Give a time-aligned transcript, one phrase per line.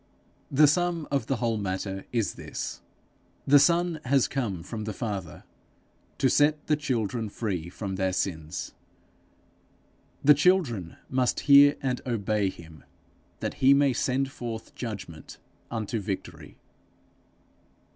[0.49, 2.81] The sum of the whole matter is this:
[3.45, 5.43] The Son has come from the Father
[6.17, 8.73] to set the children free from their sins;
[10.23, 12.83] the children must hear and obey him,
[13.41, 15.37] that he may send forth judgment
[15.69, 16.57] unto victory.